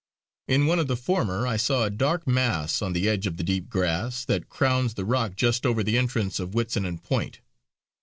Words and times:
In 0.47 0.65
one 0.65 0.79
of 0.79 0.87
the 0.87 0.97
former 0.97 1.45
I 1.45 1.57
saw 1.57 1.83
a 1.83 1.91
dark 1.91 2.25
mass 2.25 2.81
on 2.81 2.93
the 2.93 3.07
edge 3.07 3.27
of 3.27 3.37
the 3.37 3.43
deep 3.43 3.69
grass 3.69 4.25
that 4.25 4.49
crowns 4.49 4.95
the 4.95 5.05
rock 5.05 5.35
just 5.35 5.63
over 5.63 5.83
the 5.83 5.95
entrance 5.99 6.39
of 6.39 6.55
Witsennan 6.55 7.03
Point. 7.03 7.39